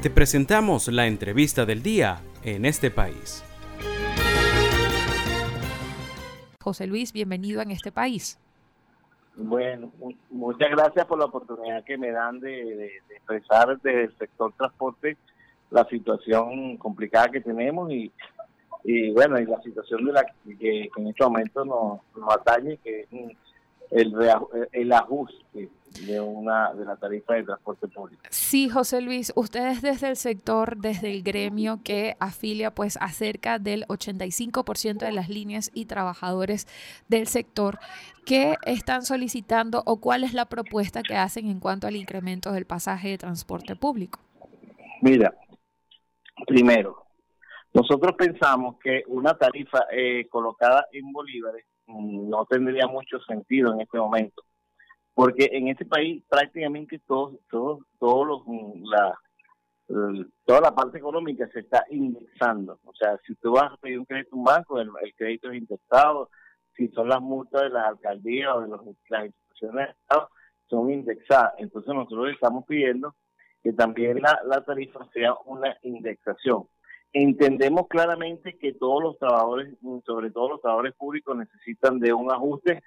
[0.00, 3.44] Te presentamos la entrevista del día en este país.
[6.62, 8.38] José Luis, bienvenido en este país.
[9.34, 9.90] Bueno,
[10.30, 15.16] muchas gracias por la oportunidad que me dan de, expresar desde el sector transporte
[15.70, 18.12] la situación complicada que tenemos y,
[18.84, 20.24] y bueno, y la situación de la
[20.60, 23.08] que, en este momento nos, nos atañe, que es
[23.90, 24.14] el,
[24.70, 25.68] el ajuste
[26.06, 28.22] de una de la tarifa de transporte público.
[28.30, 33.58] Sí, José Luis, ustedes desde el sector, desde el gremio que afilia pues a cerca
[33.58, 36.66] del 85% de las líneas y trabajadores
[37.08, 37.78] del sector,
[38.24, 42.66] ¿qué están solicitando o cuál es la propuesta que hacen en cuanto al incremento del
[42.66, 44.20] pasaje de transporte público?
[45.02, 45.34] Mira,
[46.46, 47.04] primero,
[47.72, 53.82] nosotros pensamos que una tarifa eh, colocada en bolívares mm, no tendría mucho sentido en
[53.82, 54.42] este momento
[55.18, 59.18] porque en este país prácticamente todos todos todos los mm, la
[60.44, 62.78] toda la parte económica se está indexando.
[62.84, 65.58] O sea si tú vas a pedir un crédito a un banco el, crédito es
[65.58, 66.30] indexado.
[66.76, 69.88] Si son las multas de las alcaldías o de las instituciones
[70.70, 71.54] son indexadas.
[71.58, 73.16] Entonces nosotros estamos pidiendo
[73.64, 76.68] que también la, la tarifa sea una indexación.
[77.12, 82.84] Entendemos claramente que todos los trabajadores sobre todo los trabajadores públicos necesitan de un ajuste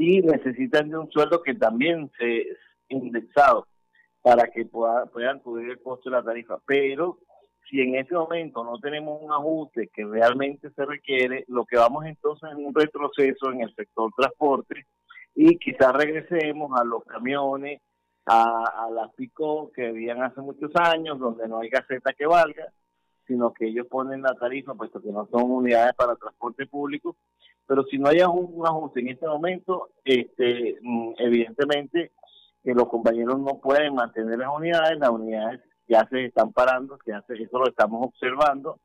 [0.00, 2.46] y necesitan de un sueldo que también se
[2.88, 3.66] indexado
[4.22, 6.58] para que puedan cubrir el costo de la tarifa.
[6.64, 7.18] Pero
[7.68, 12.06] si en ese momento no tenemos un ajuste que realmente se requiere, lo que vamos
[12.06, 14.86] entonces es un retroceso en el sector transporte
[15.34, 17.82] y quizás regresemos a los camiones,
[18.24, 22.72] a, las picó que habían hace muchos años, donde no hay gaceta que valga,
[23.26, 27.16] sino que ellos ponen la tarifa, puesto que no son unidades para transporte público,
[27.70, 32.10] pero si no hay un, ajuste en este momento, este, mm, evidentemente
[32.64, 37.22] que los compañeros no pueden mantener las unidades, las unidades ya se están parando, ya
[37.28, 38.80] se, eso lo estamos observando,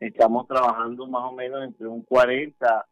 [0.00, 2.84] estamos trabajando más o menos entre un 40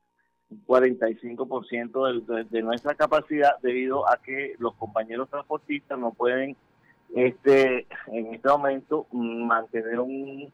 [0.49, 6.56] un 45% de, de nuestra capacidad debido a que los compañeros transportistas no pueden
[7.15, 10.50] este en este momento mm, mantener un,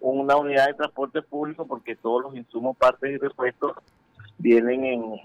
[0.00, 3.72] una unidad de transporte público porque todos los insumos, partes y repuestos
[4.38, 5.20] vienen en,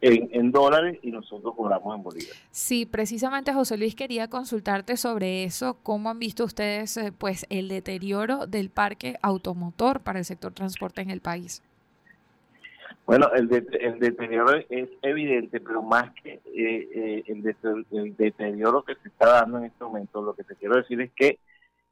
[0.00, 2.42] en, dólares y nosotros cobramos en bolívares.
[2.50, 5.78] Sí, precisamente José Luis quería consultarte sobre eso.
[5.82, 11.00] ¿Cómo han visto ustedes eh, pues el deterioro del parque automotor para el sector transporte
[11.00, 11.62] en el país?
[13.06, 17.56] Bueno, el, el deterioro es evidente, pero más que eh, eh, el,
[17.92, 21.12] el deterioro que se está dando en este momento, lo que te quiero decir es
[21.12, 21.38] que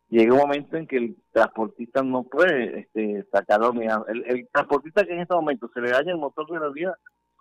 [0.09, 4.05] llega un momento en que el transportista no puede este, sacar la unidad.
[4.09, 6.99] El, transportista que en este momento se le daña el motor de la vida,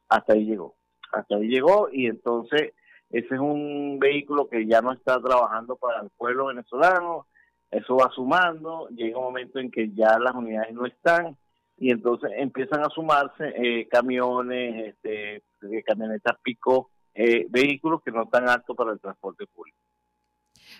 [0.09, 0.75] hasta ahí llegó.
[1.11, 2.73] Hasta ahí llegó y entonces
[3.09, 7.27] ese es un vehículo que ya no está trabajando para el pueblo venezolano,
[7.69, 11.37] eso va sumando, llega un momento en que ya las unidades no están
[11.77, 15.43] y entonces empiezan a sumarse eh, camiones, este,
[15.85, 19.72] camionetas pico, eh, vehículos que no están aptos para el transporte público.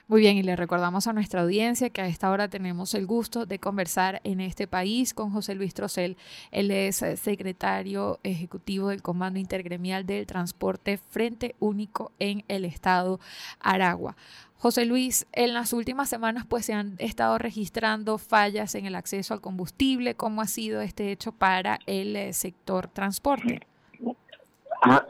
[0.10, 3.46] Muy bien, y le recordamos a nuestra audiencia que a esta hora tenemos el gusto
[3.46, 6.18] de conversar en este país con José Luis Trocel.
[6.52, 13.22] Él es eh, secretario ejecutivo del Comando Intergremial del Transporte Frente Único en el Estado
[13.62, 14.18] Aragua.
[14.58, 19.34] José Luis, en las últimas semanas pues se han estado registrando fallas en el acceso
[19.34, 20.16] al combustible.
[20.16, 23.73] ¿Cómo ha sido este hecho para el eh, sector transporte?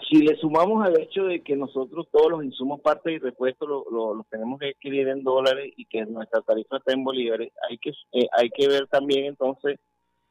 [0.07, 3.85] Si le sumamos al hecho de que nosotros todos los insumos, partes y repuestos los
[3.91, 7.91] lo, tenemos que adquirir en dólares y que nuestra tarifa está en bolívares, hay que
[8.11, 9.79] eh, hay que ver también entonces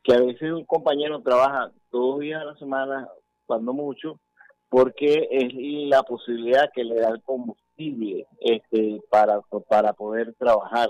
[0.02, 3.08] que a veces un compañero trabaja dos días a la semana,
[3.46, 4.20] cuando mucho,
[4.68, 5.52] porque es
[5.88, 10.88] la posibilidad que le da el combustible este para para poder trabajar.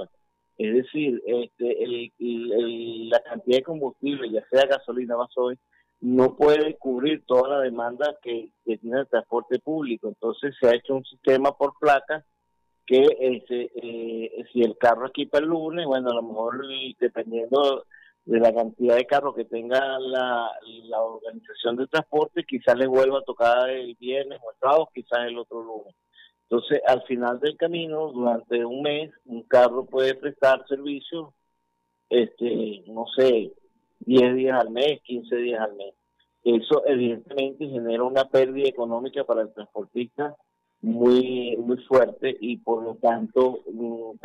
[0.58, 5.58] Es decir, este el, la cantidad de combustible, ya sea gasolina o gasoil,
[6.02, 10.08] no puede cubrir toda la demanda que, tiene el transporte público.
[10.08, 12.24] Entonces se ha hecho un sistema por placa
[12.84, 16.60] que este, eh, si el carro equipa el lunes, bueno, a lo mejor
[16.98, 17.86] dependiendo
[18.24, 20.50] de la cantidad de carros que tenga la,
[21.00, 25.38] organización de transporte, quizás le vuelva a tocar el viernes o el sábado, quizás el
[25.38, 25.94] otro lunes.
[26.50, 31.32] Entonces, al final del camino, durante un mes, un carro puede prestar servicio,
[32.10, 33.52] este, no sé,
[34.06, 35.94] 10 días al mes, 15 días al mes.
[36.44, 40.34] Eso evidentemente genera una pérdida económica para el transportista
[40.80, 44.16] muy muy fuerte y por lo tanto mm,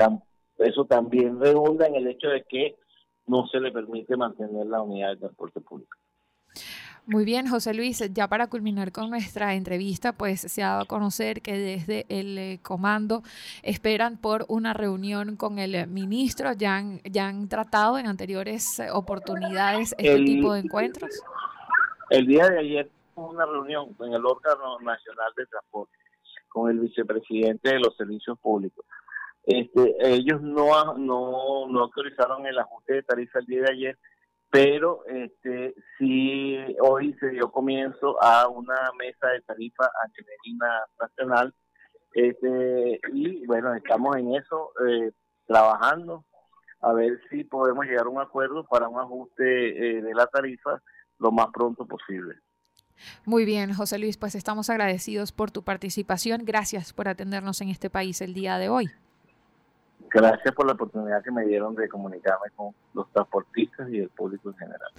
[0.58, 2.76] eso también redunda en el hecho de que
[3.28, 5.87] no se le permite mantener la unidad de transporte público.
[7.10, 10.86] Muy bien, José Luis, ya para culminar con nuestra entrevista, pues se ha dado a
[10.86, 13.24] conocer que desde el eh, comando
[13.64, 18.92] esperan por una reunión con el ministro, ya han, ya han tratado en anteriores eh,
[18.92, 21.24] oportunidades este tipo de encuentros.
[22.10, 25.96] El día de ayer hubo una reunión en el órgano nacional de transporte
[26.50, 28.86] con el vicepresidente de los servicios públicos.
[29.46, 33.98] Este, ellos no, no, no autorizaron el ajuste de tarifa el día de ayer,
[34.50, 41.54] pero este sí hoy se dio comienzo a una mesa de tarifa a nacional
[42.14, 45.12] este y bueno estamos en eso eh,
[45.46, 46.26] trabajando
[46.82, 50.82] a ver si podemos llegar a un acuerdo para un ajuste eh, de la tarifa
[51.20, 52.36] lo más pronto posible.
[53.26, 56.46] Muy bien, José Luis, pues estamos agradecidos por tu participación.
[56.46, 58.90] Gracias por atendernos en este país el día de hoy.
[60.10, 64.50] Gracias por la oportunidad que me dieron de comunicarme con los transportistas y el público
[64.50, 64.92] en general.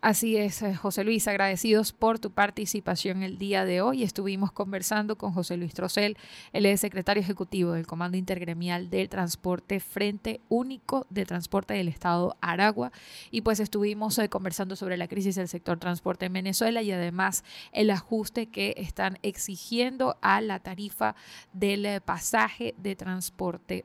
[0.00, 4.04] Así es, eh, José Luis, agradecidos por tu participación el día de hoy.
[4.04, 6.16] Estuvimos conversando con José Luis Trocel,
[6.52, 12.36] él es secretario ejecutivo del Comando Intergremial del Transporte Frente Único de Transporte del Estado
[12.40, 12.92] Aragua.
[13.32, 17.42] Y pues estuvimos eh, conversando sobre la crisis del sector transporte en Venezuela y además
[17.72, 21.16] el ajuste que están exigiendo a la tarifa
[21.52, 23.84] del eh, pasaje de transporte